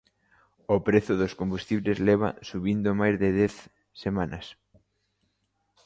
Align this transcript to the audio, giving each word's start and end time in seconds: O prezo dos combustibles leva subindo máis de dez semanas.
O 0.75 0.77
prezo 0.87 1.13
dos 1.21 1.33
combustibles 1.39 1.99
leva 2.09 2.29
subindo 2.49 2.89
máis 3.01 3.15
de 3.23 3.29
dez 3.41 3.53
semanas. 4.03 4.45